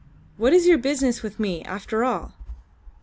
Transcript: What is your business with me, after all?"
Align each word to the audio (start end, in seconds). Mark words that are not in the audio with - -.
What 0.35 0.51
is 0.51 0.65
your 0.65 0.79
business 0.79 1.21
with 1.21 1.39
me, 1.39 1.63
after 1.63 2.03
all?" 2.03 2.33